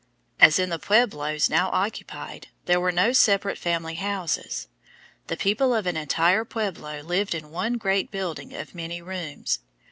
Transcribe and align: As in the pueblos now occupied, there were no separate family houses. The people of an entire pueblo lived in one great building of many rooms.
As 0.39 0.57
in 0.57 0.71
the 0.71 0.79
pueblos 0.79 1.47
now 1.47 1.69
occupied, 1.69 2.47
there 2.65 2.79
were 2.79 2.91
no 2.91 3.13
separate 3.13 3.59
family 3.59 3.93
houses. 3.93 4.67
The 5.27 5.37
people 5.37 5.75
of 5.75 5.85
an 5.85 5.95
entire 5.95 6.43
pueblo 6.43 7.01
lived 7.01 7.35
in 7.35 7.51
one 7.51 7.73
great 7.73 8.09
building 8.09 8.51
of 8.55 8.73
many 8.73 8.99
rooms. 9.03 9.59